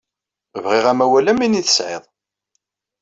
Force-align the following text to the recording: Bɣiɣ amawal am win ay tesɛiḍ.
Bɣiɣ 0.63 0.85
amawal 0.91 1.27
am 1.31 1.39
win 1.41 1.57
ay 1.59 1.65
tesɛiḍ. 1.65 2.03